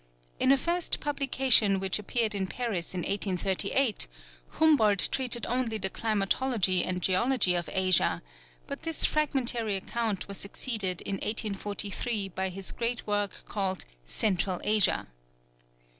[0.39, 4.07] In a first publication which appeared in Paris in 1838,
[4.53, 8.23] Humboldt treated only the climatology and geology of Asia,
[8.65, 15.05] but this fragmentary account was succeeded in 1843 by his great work called "Central Asia."